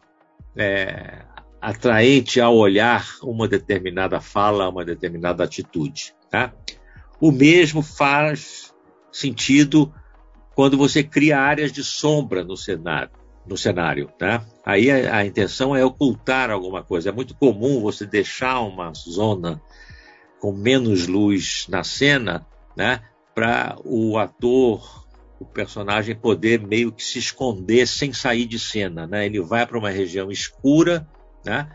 é, 0.54 1.24
atraente 1.58 2.38
ao 2.38 2.54
olhar 2.54 3.06
uma 3.22 3.48
determinada 3.48 4.20
fala, 4.20 4.68
uma 4.68 4.84
determinada 4.84 5.42
atitude. 5.42 6.14
Tá? 6.30 6.52
O 7.18 7.32
mesmo 7.32 7.80
faz 7.80 8.74
sentido 9.10 9.90
quando 10.54 10.76
você 10.76 11.02
cria 11.02 11.40
áreas 11.40 11.72
de 11.72 11.82
sombra 11.82 12.44
no 12.44 12.58
cenário. 12.58 13.17
No 13.48 13.56
cenário 13.56 14.10
tá? 14.18 14.44
Aí 14.64 14.90
a, 14.90 15.16
a 15.16 15.26
intenção 15.26 15.74
é 15.74 15.84
ocultar 15.84 16.50
alguma 16.50 16.82
coisa. 16.82 17.08
É 17.08 17.12
muito 17.12 17.34
comum 17.34 17.80
você 17.80 18.04
deixar 18.04 18.60
uma 18.60 18.92
zona 18.94 19.60
com 20.38 20.52
menos 20.52 21.06
luz 21.06 21.66
na 21.68 21.82
cena, 21.82 22.46
né, 22.76 23.00
para 23.34 23.76
o 23.84 24.18
ator, 24.18 25.06
o 25.40 25.44
personagem 25.44 26.14
poder 26.14 26.60
meio 26.60 26.92
que 26.92 27.02
se 27.02 27.18
esconder 27.18 27.86
sem 27.86 28.12
sair 28.12 28.46
de 28.46 28.58
cena, 28.58 29.06
né? 29.06 29.26
Ele 29.26 29.40
vai 29.40 29.66
para 29.66 29.78
uma 29.78 29.90
região 29.90 30.30
escura, 30.30 31.08
né? 31.44 31.68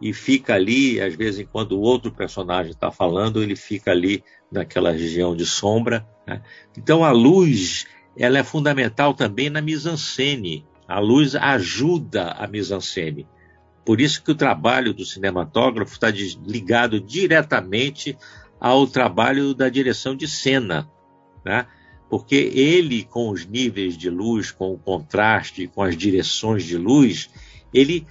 e 0.00 0.12
fica 0.12 0.54
ali, 0.54 1.00
às 1.00 1.14
vezes, 1.14 1.40
enquanto 1.40 1.72
o 1.72 1.80
outro 1.80 2.12
personagem 2.12 2.72
está 2.72 2.90
falando, 2.90 3.42
ele 3.42 3.56
fica 3.56 3.90
ali 3.90 4.22
naquela 4.50 4.92
região 4.92 5.34
de 5.34 5.44
sombra. 5.44 6.06
Né? 6.26 6.40
Então 6.76 7.04
a 7.04 7.10
luz 7.10 7.86
ela 8.16 8.38
é 8.38 8.44
fundamental 8.44 9.14
também 9.14 9.50
na 9.50 9.60
mise-en-scène. 9.60 10.64
A 10.88 10.98
luz 10.98 11.36
ajuda 11.36 12.32
a 12.32 12.46
mise-en-scène. 12.48 13.28
Por 13.84 14.00
isso 14.00 14.22
que 14.22 14.32
o 14.32 14.34
trabalho 14.34 14.94
do 14.94 15.04
cinematógrafo 15.04 15.92
está 15.92 16.08
ligado 16.10 17.00
diretamente 17.00 18.16
ao 18.58 18.86
trabalho 18.86 19.54
da 19.54 19.68
direção 19.68 20.16
de 20.16 20.26
cena, 20.26 20.90
né? 21.44 21.66
porque 22.08 22.34
ele, 22.34 23.04
com 23.04 23.28
os 23.28 23.46
níveis 23.46 23.96
de 23.96 24.08
luz, 24.08 24.50
com 24.50 24.72
o 24.72 24.78
contraste, 24.78 25.68
com 25.68 25.82
as 25.82 25.96
direções 25.96 26.64
de 26.64 26.76
luz, 26.76 27.30
ele 27.72 28.06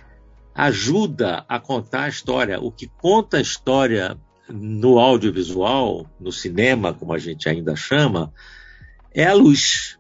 ajuda 0.54 1.46
a 1.48 1.60
contar 1.60 2.04
a 2.04 2.10
história. 2.10 2.60
O 2.60 2.72
que 2.72 2.88
conta 2.88 3.38
a 3.38 3.42
história 3.42 4.18
no 4.50 5.00
audiovisual, 5.00 6.10
no 6.20 6.32
cinema, 6.32 6.94
como 6.94 7.14
a 7.14 7.18
gente 7.18 7.50
ainda 7.50 7.76
chama, 7.76 8.32
é 9.14 9.26
a 9.26 9.34
luz. 9.34 10.00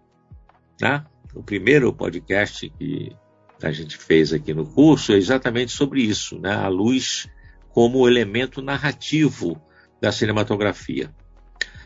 Né? 0.80 1.04
O 1.38 1.44
primeiro 1.44 1.94
podcast 1.94 2.68
que 2.80 3.16
a 3.62 3.72
gente 3.72 3.96
fez 3.96 4.34
aqui 4.34 4.56
no 4.56 4.66
curso 4.66 5.14
é 5.14 5.18
exatamente 5.18 5.72
sobre 5.72 6.02
isso. 6.02 6.40
Né? 6.40 6.52
A 6.52 6.68
luz 6.68 7.30
como 7.70 8.08
elemento 8.08 8.60
narrativo 8.60 9.62
da 10.02 10.12
cinematografia. 10.12 11.14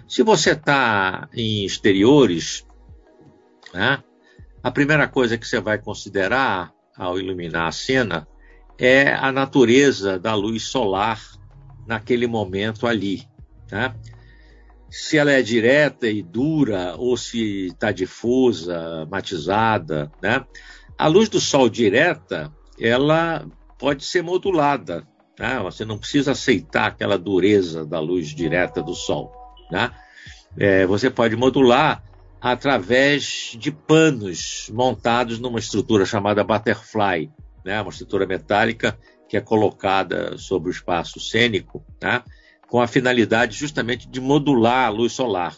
Se 0.07 0.23
você 0.23 0.51
está 0.51 1.27
em 1.33 1.65
exteriores, 1.65 2.65
né, 3.73 4.01
a 4.63 4.71
primeira 4.71 5.05
coisa 5.05 5.37
que 5.37 5.45
você 5.45 5.59
vai 5.59 5.77
considerar 5.77 6.71
ao 6.97 7.19
iluminar 7.19 7.67
a 7.67 7.71
cena 7.73 8.25
é 8.77 9.13
a 9.13 9.33
natureza 9.33 10.17
da 10.17 10.33
luz 10.33 10.63
solar 10.63 11.21
naquele 11.85 12.25
momento 12.25 12.87
ali. 12.87 13.27
Né? 13.69 13.93
Se 14.91 15.17
ela 15.17 15.31
é 15.31 15.41
direta 15.41 16.07
e 16.07 16.21
dura 16.21 16.95
ou 16.97 17.15
se 17.15 17.67
está 17.67 17.93
difusa, 17.93 19.07
matizada. 19.09 20.11
Né? 20.21 20.45
A 20.97 21.07
luz 21.07 21.29
do 21.29 21.39
sol 21.39 21.69
direta, 21.69 22.51
ela 22.77 23.47
pode 23.79 24.03
ser 24.03 24.21
modulada. 24.21 25.07
Né? 25.39 25.59
Você 25.63 25.85
não 25.85 25.97
precisa 25.97 26.33
aceitar 26.33 26.87
aquela 26.87 27.17
dureza 27.17 27.85
da 27.85 28.01
luz 28.01 28.35
direta 28.35 28.83
do 28.83 28.93
sol. 28.93 29.31
Né? 29.71 29.89
É, 30.57 30.85
você 30.85 31.09
pode 31.09 31.37
modular 31.37 32.03
através 32.41 33.55
de 33.57 33.71
panos 33.71 34.69
montados 34.73 35.39
numa 35.39 35.59
estrutura 35.59 36.05
chamada 36.05 36.43
butterfly, 36.43 37.31
né? 37.63 37.81
uma 37.81 37.91
estrutura 37.91 38.25
metálica 38.25 38.99
que 39.29 39.37
é 39.37 39.41
colocada 39.41 40.37
sobre 40.37 40.69
o 40.69 40.71
espaço 40.73 41.17
cênico, 41.17 41.81
né? 42.03 42.21
Com 42.71 42.79
a 42.79 42.87
finalidade 42.87 43.57
justamente 43.57 44.07
de 44.07 44.21
modular 44.21 44.85
a 44.85 44.89
luz 44.89 45.11
solar, 45.11 45.57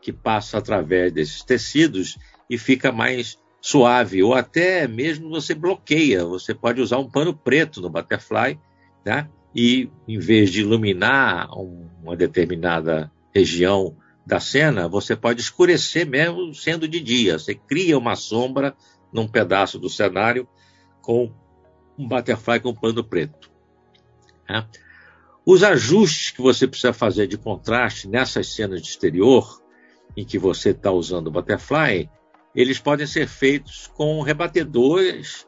que 0.00 0.12
passa 0.12 0.58
através 0.58 1.12
desses 1.12 1.44
tecidos 1.44 2.18
e 2.50 2.58
fica 2.58 2.90
mais 2.90 3.38
suave, 3.60 4.24
ou 4.24 4.34
até 4.34 4.88
mesmo 4.88 5.30
você 5.30 5.54
bloqueia. 5.54 6.24
Você 6.24 6.52
pode 6.52 6.80
usar 6.80 6.98
um 6.98 7.08
pano 7.08 7.32
preto 7.32 7.80
no 7.80 7.88
butterfly, 7.88 8.58
né? 9.06 9.28
e 9.54 9.88
em 10.08 10.18
vez 10.18 10.50
de 10.50 10.62
iluminar 10.62 11.48
uma 11.56 12.16
determinada 12.16 13.08
região 13.32 13.96
da 14.26 14.40
cena, 14.40 14.88
você 14.88 15.14
pode 15.14 15.40
escurecer 15.40 16.04
mesmo 16.04 16.52
sendo 16.52 16.88
de 16.88 16.98
dia. 16.98 17.38
Você 17.38 17.54
cria 17.54 17.96
uma 17.96 18.16
sombra 18.16 18.74
num 19.12 19.28
pedaço 19.28 19.78
do 19.78 19.88
cenário 19.88 20.48
com 21.00 21.32
um 21.96 22.08
butterfly 22.08 22.58
com 22.58 22.74
pano 22.74 23.04
preto. 23.04 23.48
Né? 24.48 24.66
Os 25.44 25.64
ajustes 25.64 26.30
que 26.30 26.40
você 26.40 26.68
precisa 26.68 26.92
fazer 26.92 27.26
de 27.26 27.36
contraste 27.36 28.08
nessas 28.08 28.48
cenas 28.48 28.80
de 28.80 28.88
exterior, 28.88 29.60
em 30.16 30.24
que 30.24 30.38
você 30.38 30.70
está 30.70 30.90
usando 30.90 31.28
o 31.28 31.30
butterfly, 31.30 32.08
eles 32.54 32.78
podem 32.78 33.06
ser 33.06 33.26
feitos 33.26 33.90
com 33.94 34.20
rebatedores 34.20 35.46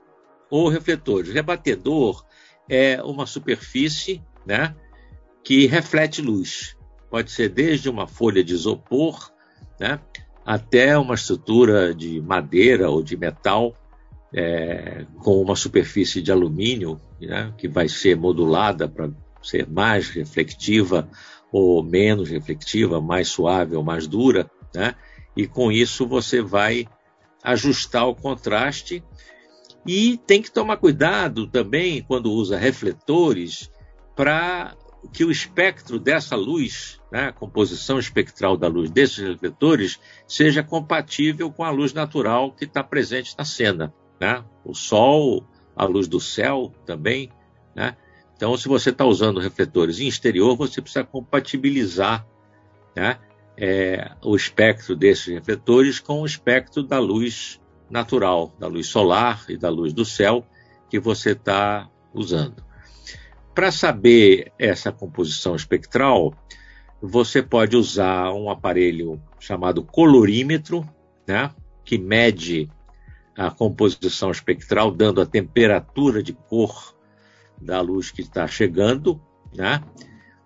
ou 0.51 0.69
refletores. 0.69 1.33
Rebatedor 1.33 2.25
é 2.69 3.01
uma 3.03 3.27
superfície 3.27 4.23
né, 4.45 4.75
que 5.45 5.67
reflete 5.67 6.23
luz. 6.23 6.77
Pode 7.11 7.31
ser 7.31 7.51
desde 7.51 7.89
uma 7.89 8.09
folha 8.09 8.43
de 8.43 8.55
isopor 8.55 9.31
né, 9.79 10.01
até 10.45 10.99
uma 10.99 11.15
estrutura 11.15 11.95
de 11.95 12.21
madeira 12.21 12.91
ou 12.91 13.03
de 13.03 13.17
metal 13.17 13.77
é, 14.33 15.07
com 15.23 15.41
uma 15.41 15.55
superfície 15.55 16.21
de 16.21 16.33
alumínio 16.33 17.01
né, 17.21 17.55
que 17.57 17.69
vai 17.69 17.89
ser 17.89 18.17
modulada 18.17 18.89
para 18.89 19.11
ser 19.45 19.69
mais 19.69 20.09
reflectiva 20.09 21.09
ou 21.53 21.83
menos 21.83 22.31
reflectiva, 22.31 23.01
mais 23.01 23.29
suave 23.29 23.77
ou 23.77 23.85
mais 23.85 24.07
dura, 24.07 24.51
né? 24.75 24.95
E 25.37 25.47
com 25.47 25.71
isso 25.71 26.07
você 26.07 26.41
vai 26.41 26.87
ajustar 27.43 28.09
o 28.09 28.15
contraste 28.15 29.03
e 29.87 30.17
tem 30.27 30.41
que 30.41 30.51
tomar 30.51 30.79
cuidado 30.79 31.47
também 31.47 32.03
quando 32.03 32.33
usa 32.33 32.57
refletores 32.57 33.71
para 34.17 34.75
que 35.13 35.25
o 35.25 35.31
espectro 35.31 35.99
dessa 35.99 36.35
luz, 36.35 37.01
né, 37.13 37.27
a 37.27 37.33
composição 37.33 37.99
espectral 37.99 38.57
da 38.57 38.67
luz 38.67 38.91
desses 38.91 39.19
refletores, 39.19 40.01
seja 40.27 40.63
compatível 40.63 41.53
com 41.53 41.63
a 41.63 41.71
luz 41.71 41.93
natural 41.93 42.53
que 42.53 42.65
está 42.65 42.83
presente 42.83 43.35
na 43.37 43.45
cena. 43.45 43.93
Né? 44.19 44.43
O 44.65 44.75
sol, 44.75 45.47
a 45.77 45.85
luz 45.85 46.09
do 46.09 46.21
céu 46.21 46.73
também. 46.87 47.31
Né? 47.75 47.97
Então, 48.45 48.59
se 48.59 48.69
você 48.69 48.91
está 48.91 49.07
usando 49.07 49.41
refletores 49.41 50.01
em 50.01 50.07
exterior, 50.07 50.55
você 50.55 50.83
precisa 50.83 51.03
compatibilizar 51.03 52.27
né, 52.95 53.17
é, 53.57 54.11
o 54.23 54.37
espectro 54.37 54.95
desses 54.95 55.29
refletores 55.29 55.99
com 55.99 56.21
o 56.21 56.27
espectro 56.27 56.83
da 56.83 56.99
luz 56.99 57.59
natural, 57.89 58.55
da 58.59 58.67
luz 58.67 58.87
solar 58.87 59.47
e 59.49 59.57
da 59.57 59.71
luz 59.71 59.95
do 59.95 60.05
céu 60.05 60.45
que 60.91 61.01
você 61.01 61.31
está 61.31 61.89
usando. 62.13 62.63
Para 63.55 63.73
saber 63.73 64.53
essa 64.59 64.93
composição 64.93 65.57
espectral, 65.57 66.35
você 67.01 67.43
pode 67.43 67.79
usar 67.79 68.31
um 68.35 68.51
aparelho 68.51 69.23
chamado 69.41 69.83
colorímetro, 69.83 70.87
né, 71.27 71.51
que 71.83 71.97
mede 71.97 72.71
a 73.35 73.51
composição 73.51 74.31
espectral, 74.31 74.91
dando 74.91 75.23
a 75.23 75.27
temperatura 75.27 76.23
de 76.23 76.35
cor 76.35 76.95
da 77.61 77.81
luz 77.81 78.11
que 78.11 78.23
está 78.23 78.47
chegando, 78.47 79.21
né? 79.55 79.83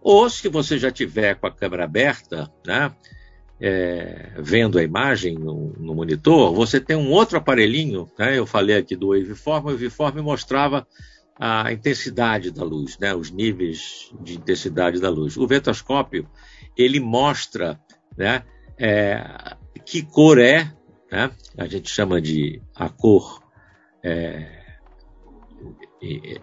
Ou 0.00 0.28
se 0.30 0.48
você 0.48 0.78
já 0.78 0.90
tiver 0.90 1.34
com 1.34 1.46
a 1.46 1.52
câmera 1.52 1.84
aberta, 1.84 2.50
né? 2.66 2.94
É, 3.60 4.34
vendo 4.38 4.78
a 4.78 4.84
imagem 4.84 5.34
no, 5.34 5.72
no, 5.76 5.92
monitor, 5.92 6.54
você 6.54 6.80
tem 6.80 6.96
um 6.96 7.10
outro 7.10 7.36
aparelhinho, 7.36 8.08
né? 8.18 8.38
Eu 8.38 8.46
falei 8.46 8.76
aqui 8.76 8.94
do 8.94 9.08
waveform, 9.08 9.66
o 9.66 9.70
waveform 9.72 10.20
mostrava 10.22 10.86
a 11.38 11.72
intensidade 11.72 12.50
da 12.52 12.64
luz, 12.64 12.96
né? 12.98 13.14
Os 13.14 13.30
níveis 13.30 14.12
de 14.20 14.36
intensidade 14.36 15.00
da 15.00 15.10
luz. 15.10 15.36
O 15.36 15.46
vetoscópio 15.46 16.28
ele 16.76 17.00
mostra, 17.00 17.80
né? 18.16 18.44
É, 18.78 19.56
que 19.84 20.02
cor 20.02 20.38
é, 20.38 20.72
né? 21.10 21.30
A 21.56 21.66
gente 21.66 21.90
chama 21.90 22.20
de 22.20 22.62
a 22.74 22.88
cor 22.88 23.42
é, 24.02 24.57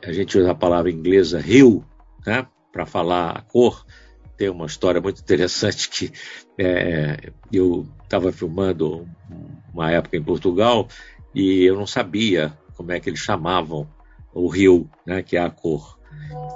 a 0.01 0.11
gente 0.11 0.37
usa 0.37 0.51
a 0.51 0.55
palavra 0.55 0.91
inglesa 0.91 1.39
hue, 1.39 1.83
né, 2.25 2.45
para 2.71 2.85
falar 2.85 3.31
a 3.31 3.41
cor. 3.41 3.85
Tem 4.37 4.49
uma 4.49 4.65
história 4.65 4.99
muito 4.99 5.21
interessante 5.21 5.89
que 5.89 6.11
é, 6.57 7.31
eu 7.51 7.87
estava 8.03 8.31
filmando 8.31 9.07
uma 9.73 9.91
época 9.91 10.17
em 10.17 10.23
Portugal 10.23 10.87
e 11.33 11.63
eu 11.63 11.75
não 11.75 11.87
sabia 11.87 12.57
como 12.75 12.91
é 12.91 12.99
que 12.99 13.09
eles 13.09 13.19
chamavam 13.19 13.87
o 14.33 14.47
rio, 14.47 14.89
né, 15.05 15.21
que 15.21 15.37
é 15.37 15.41
a 15.41 15.49
cor. 15.49 15.97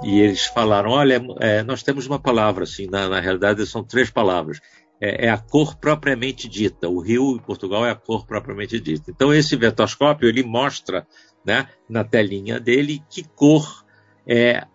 E 0.02 0.20
eles 0.20 0.46
falaram, 0.46 0.90
olha, 0.90 1.22
é, 1.40 1.62
nós 1.62 1.82
temos 1.82 2.06
uma 2.06 2.18
palavra 2.18 2.64
assim, 2.64 2.86
na, 2.86 3.08
na 3.08 3.20
realidade 3.20 3.66
são 3.66 3.82
três 3.82 4.10
palavras. 4.10 4.60
É, 5.00 5.26
é, 5.26 5.30
a 5.30 5.38
cor 5.38 5.76
propriamente 5.76 6.48
dita. 6.48 6.88
O 6.88 7.00
rio 7.00 7.36
em 7.36 7.38
Portugal 7.38 7.86
é 7.86 7.90
a 7.90 7.94
cor 7.94 8.26
propriamente 8.26 8.78
dita. 8.78 9.10
Então 9.10 9.32
esse 9.32 9.56
vetoscópio 9.56 10.28
ele 10.28 10.42
mostra 10.42 11.06
né, 11.44 11.68
na 11.88 12.04
telinha 12.04 12.60
dele 12.60 13.02
que 13.08 13.22
cor 13.22 13.84
é 14.26 14.66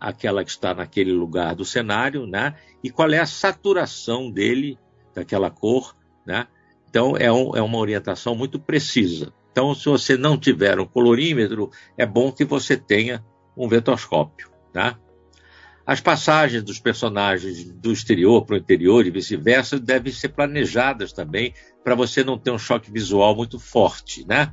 aquela 0.00 0.44
que 0.44 0.50
está 0.50 0.74
naquele 0.74 1.12
lugar 1.12 1.54
do 1.54 1.64
cenário, 1.64 2.26
né, 2.26 2.54
e 2.82 2.90
qual 2.90 3.10
é 3.10 3.18
a 3.18 3.26
saturação 3.26 4.30
dele, 4.30 4.78
daquela 5.14 5.50
cor. 5.50 5.96
Né? 6.26 6.46
Então, 6.88 7.16
é, 7.16 7.32
um, 7.32 7.56
é 7.56 7.62
uma 7.62 7.78
orientação 7.78 8.34
muito 8.34 8.58
precisa. 8.58 9.32
Então, 9.50 9.74
se 9.74 9.86
você 9.86 10.16
não 10.16 10.36
tiver 10.36 10.78
um 10.80 10.86
colorímetro, 10.86 11.70
é 11.96 12.04
bom 12.04 12.32
que 12.32 12.44
você 12.44 12.76
tenha 12.76 13.24
um 13.56 13.68
vetoscópio. 13.68 14.50
Tá? 14.72 14.98
As 15.86 16.00
passagens 16.00 16.62
dos 16.62 16.78
personagens 16.78 17.64
do 17.64 17.92
exterior 17.92 18.44
para 18.44 18.54
o 18.54 18.58
interior 18.58 19.06
e 19.06 19.10
vice-versa 19.10 19.78
devem 19.78 20.12
ser 20.12 20.30
planejadas 20.30 21.12
também 21.12 21.52
para 21.82 21.94
você 21.94 22.24
não 22.24 22.38
ter 22.38 22.50
um 22.50 22.58
choque 22.58 22.90
visual 22.90 23.36
muito 23.36 23.58
forte, 23.58 24.26
né? 24.26 24.52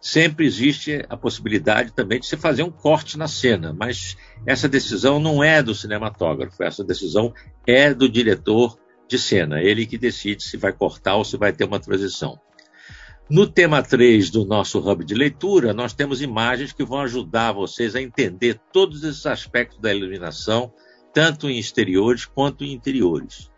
Sempre 0.00 0.46
existe 0.46 1.04
a 1.08 1.16
possibilidade 1.16 1.92
também 1.92 2.20
de 2.20 2.26
se 2.26 2.36
fazer 2.36 2.62
um 2.62 2.70
corte 2.70 3.18
na 3.18 3.28
cena, 3.28 3.72
mas 3.72 4.16
essa 4.46 4.68
decisão 4.68 5.18
não 5.18 5.42
é 5.42 5.62
do 5.62 5.74
cinematógrafo, 5.74 6.62
essa 6.62 6.84
decisão 6.84 7.32
é 7.66 7.92
do 7.92 8.08
diretor 8.08 8.78
de 9.08 9.18
cena, 9.18 9.60
ele 9.60 9.86
que 9.86 9.98
decide 9.98 10.42
se 10.42 10.56
vai 10.56 10.72
cortar 10.72 11.16
ou 11.16 11.24
se 11.24 11.36
vai 11.36 11.52
ter 11.52 11.64
uma 11.64 11.80
transição. 11.80 12.38
No 13.28 13.44
tema 13.44 13.82
3 13.82 14.30
do 14.30 14.44
nosso 14.44 14.78
hub 14.78 15.04
de 15.04 15.14
leitura, 15.14 15.74
nós 15.74 15.92
temos 15.92 16.22
imagens 16.22 16.72
que 16.72 16.84
vão 16.84 17.00
ajudar 17.00 17.50
vocês 17.50 17.96
a 17.96 18.00
entender 18.00 18.60
todos 18.72 19.02
esses 19.02 19.26
aspectos 19.26 19.80
da 19.80 19.92
iluminação, 19.92 20.72
tanto 21.12 21.50
em 21.50 21.58
exteriores 21.58 22.24
quanto 22.24 22.62
em 22.62 22.72
interiores. 22.72 23.50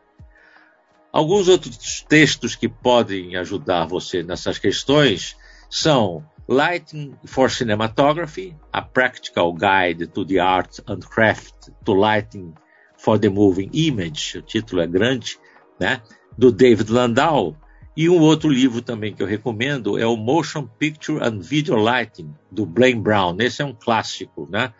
Alguns 1.13 1.49
outros 1.49 2.03
textos 2.09 2.55
que 2.55 2.69
podem 2.69 3.37
ajudar 3.37 3.87
você 3.87 4.23
nessas 4.23 4.59
questões 4.59 5.37
são 5.69 6.25
Lighting 6.49 7.15
for 7.27 7.51
Cinematography, 7.51 8.57
A 8.73 8.81
Practical 8.81 9.53
Guide 9.53 10.07
to 10.07 10.25
the 10.25 10.39
Art 10.39 10.81
and 10.89 11.01
Craft 11.01 11.71
to 11.85 11.93
Lighting 11.93 12.55
for 12.97 13.19
the 13.19 13.29
Moving 13.29 13.71
Image, 13.73 14.39
o 14.39 14.43
título 14.43 14.83
é 14.83 14.87
grande, 14.87 15.39
né? 15.79 16.01
Do 16.37 16.51
David 16.51 16.91
Landau. 16.91 17.57
E 17.97 18.09
um 18.09 18.21
outro 18.21 18.49
livro 18.49 18.81
também 18.81 19.13
que 19.13 19.23
eu 19.23 19.27
recomendo 19.27 19.99
é 19.99 20.07
o 20.07 20.17
Motion 20.17 20.67
Picture 20.67 21.23
and 21.23 21.41
Video 21.41 21.77
Lighting, 21.77 22.33
do 22.51 22.65
Blaine 22.65 23.01
Brown. 23.01 23.37
Esse 23.41 23.61
é 23.61 23.65
um 23.65 23.75
clássico, 23.75 24.49
né? 24.51 24.73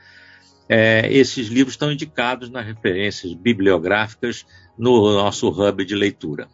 é, 0.69 1.11
esses 1.11 1.49
livros 1.49 1.75
estão 1.75 1.91
indicados 1.91 2.51
nas 2.51 2.67
referências 2.67 3.33
bibliográficas 3.33 4.45
no 4.77 5.15
nosso 5.15 5.49
hub 5.49 5.85
de 5.85 5.95
leitura. 5.95 6.49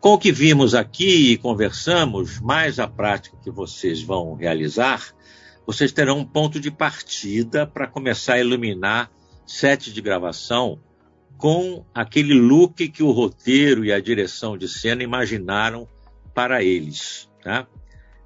Com 0.00 0.14
o 0.14 0.18
que 0.18 0.32
vimos 0.32 0.74
aqui 0.74 1.32
e 1.32 1.36
conversamos, 1.36 2.40
mais 2.40 2.78
a 2.78 2.88
prática 2.88 3.36
que 3.44 3.50
vocês 3.50 4.02
vão 4.02 4.32
realizar, 4.32 5.14
vocês 5.66 5.92
terão 5.92 6.20
um 6.20 6.24
ponto 6.24 6.58
de 6.58 6.70
partida 6.70 7.66
para 7.66 7.86
começar 7.86 8.34
a 8.34 8.40
iluminar 8.40 9.10
sets 9.44 9.92
de 9.92 10.00
gravação 10.00 10.80
com 11.36 11.84
aquele 11.94 12.32
look 12.32 12.88
que 12.88 13.02
o 13.02 13.10
roteiro 13.10 13.84
e 13.84 13.92
a 13.92 14.00
direção 14.00 14.56
de 14.56 14.68
cena 14.68 15.02
imaginaram 15.02 15.86
para 16.34 16.62
eles. 16.62 17.28
Tá? 17.42 17.66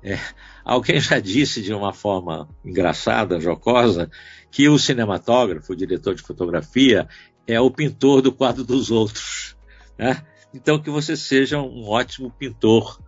É, 0.00 0.16
alguém 0.64 1.00
já 1.00 1.18
disse 1.18 1.60
de 1.60 1.74
uma 1.74 1.92
forma 1.92 2.48
engraçada, 2.64 3.40
jocosa, 3.40 4.08
que 4.48 4.68
o 4.68 4.78
cinematógrafo, 4.78 5.72
o 5.72 5.76
diretor 5.76 6.14
de 6.14 6.22
fotografia, 6.22 7.08
é 7.48 7.60
o 7.60 7.68
pintor 7.68 8.22
do 8.22 8.30
quadro 8.30 8.62
dos 8.62 8.92
outros. 8.92 9.56
Né? 9.98 10.22
Então, 10.54 10.78
que 10.78 10.88
você 10.88 11.16
seja 11.16 11.60
um 11.60 11.88
ótimo 11.88 12.30
pintor 12.30 12.98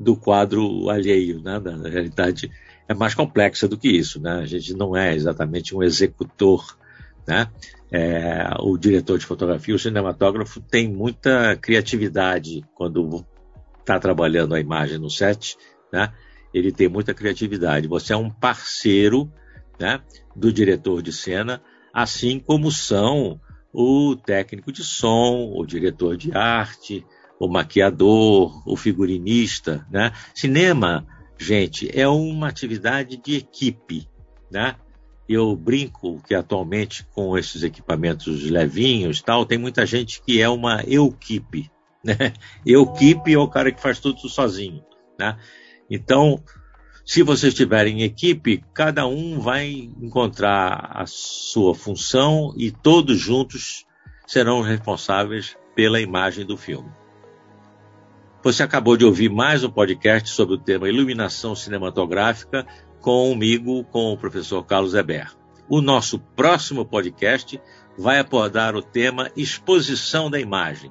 do 0.00 0.16
quadro 0.16 0.88
alheio. 0.88 1.40
Né? 1.42 1.58
Na 1.58 1.88
realidade, 1.88 2.50
é 2.88 2.94
mais 2.94 3.14
complexa 3.14 3.68
do 3.68 3.76
que 3.76 3.88
isso. 3.88 4.20
Né? 4.20 4.40
A 4.40 4.46
gente 4.46 4.74
não 4.74 4.96
é 4.96 5.14
exatamente 5.14 5.76
um 5.76 5.82
executor. 5.82 6.76
Né? 7.26 7.46
É, 7.92 8.48
o 8.60 8.76
diretor 8.76 9.18
de 9.18 9.26
fotografia, 9.26 9.74
o 9.74 9.78
cinematógrafo, 9.78 10.60
tem 10.60 10.88
muita 10.88 11.56
criatividade 11.56 12.64
quando 12.74 13.24
está 13.80 13.98
trabalhando 13.98 14.54
a 14.54 14.60
imagem 14.60 14.98
no 14.98 15.10
set. 15.10 15.56
Né? 15.92 16.10
Ele 16.52 16.72
tem 16.72 16.88
muita 16.88 17.12
criatividade. 17.12 17.86
Você 17.86 18.12
é 18.12 18.16
um 18.16 18.30
parceiro 18.30 19.30
né, 19.78 20.00
do 20.34 20.52
diretor 20.52 21.02
de 21.02 21.12
cena, 21.12 21.60
assim 21.92 22.38
como 22.38 22.70
são 22.70 23.40
o 23.74 24.14
técnico 24.14 24.70
de 24.70 24.84
som, 24.84 25.52
o 25.52 25.66
diretor 25.66 26.16
de 26.16 26.32
arte, 26.32 27.04
o 27.40 27.48
maquiador, 27.48 28.62
o 28.64 28.76
figurinista, 28.76 29.84
né? 29.90 30.12
Cinema, 30.32 31.04
gente, 31.36 31.90
é 31.92 32.06
uma 32.08 32.48
atividade 32.48 33.16
de 33.16 33.34
equipe, 33.34 34.08
né? 34.48 34.76
Eu 35.28 35.56
brinco 35.56 36.22
que 36.22 36.34
atualmente 36.34 37.04
com 37.14 37.36
esses 37.36 37.64
equipamentos 37.64 38.48
levinhos, 38.48 39.20
tal, 39.20 39.44
tem 39.44 39.58
muita 39.58 39.84
gente 39.84 40.22
que 40.22 40.40
é 40.40 40.48
uma 40.48 40.82
equipe, 40.86 41.68
né? 42.04 42.32
Equipe 42.64 43.32
é 43.32 43.38
o 43.38 43.48
cara 43.48 43.72
que 43.72 43.82
faz 43.82 43.98
tudo 43.98 44.28
sozinho, 44.28 44.84
né? 45.18 45.36
Então, 45.90 46.40
se 47.04 47.22
vocês 47.22 47.52
estiverem 47.52 48.00
em 48.00 48.02
equipe, 48.02 48.64
cada 48.72 49.06
um 49.06 49.38
vai 49.38 49.68
encontrar 50.00 50.90
a 50.90 51.04
sua 51.06 51.74
função 51.74 52.54
e 52.56 52.70
todos 52.70 53.18
juntos 53.18 53.84
serão 54.26 54.62
responsáveis 54.62 55.54
pela 55.74 56.00
imagem 56.00 56.46
do 56.46 56.56
filme. 56.56 56.90
Você 58.42 58.62
acabou 58.62 58.96
de 58.96 59.04
ouvir 59.04 59.28
mais 59.28 59.62
um 59.62 59.70
podcast 59.70 60.30
sobre 60.30 60.54
o 60.54 60.58
tema 60.58 60.88
iluminação 60.88 61.54
cinematográfica 61.54 62.66
comigo, 63.02 63.84
com 63.84 64.12
o 64.12 64.16
professor 64.16 64.64
Carlos 64.64 64.94
Eber. 64.94 65.30
O 65.68 65.82
nosso 65.82 66.18
próximo 66.18 66.86
podcast 66.86 67.60
vai 67.98 68.18
abordar 68.18 68.74
o 68.74 68.82
tema 68.82 69.30
exposição 69.36 70.30
da 70.30 70.40
imagem, 70.40 70.90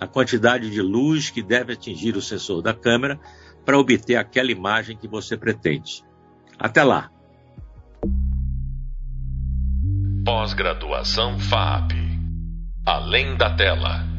a 0.00 0.08
quantidade 0.08 0.70
de 0.70 0.82
luz 0.82 1.30
que 1.30 1.40
deve 1.40 1.72
atingir 1.72 2.16
o 2.16 2.22
sensor 2.22 2.62
da 2.62 2.74
câmera 2.74 3.20
para 3.64 3.78
obter 3.78 4.16
aquela 4.16 4.50
imagem 4.50 4.96
que 4.96 5.08
você 5.08 5.36
pretende. 5.36 6.04
Até 6.58 6.82
lá! 6.82 7.10
Pós-graduação 10.24 11.38
FAP 11.38 12.02
Além 12.84 13.36
da 13.36 13.54
tela. 13.54 14.11